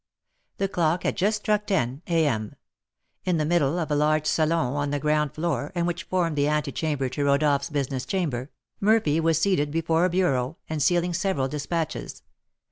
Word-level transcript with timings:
The 0.57 0.67
clock 0.67 1.03
had 1.03 1.15
just 1.15 1.41
struck 1.43 1.67
ten, 1.67 2.01
A.M. 2.07 2.55
In 3.23 3.37
the 3.37 3.45
middle 3.45 3.77
of 3.77 3.91
a 3.91 3.95
large 3.95 4.25
salon 4.25 4.73
on 4.73 4.89
the 4.89 4.97
ground 4.99 5.35
floor 5.35 5.71
and 5.75 5.85
which 5.85 6.05
formed 6.05 6.35
the 6.35 6.47
antechamber 6.47 7.07
to 7.09 7.23
Rodolph's 7.25 7.69
business 7.69 8.07
chamber, 8.07 8.49
Murphy 8.79 9.19
was 9.19 9.39
seated 9.39 9.69
before 9.69 10.05
a 10.05 10.09
bureau, 10.09 10.57
and 10.67 10.81
sealing 10.81 11.13
several 11.13 11.47
despatches. 11.47 12.23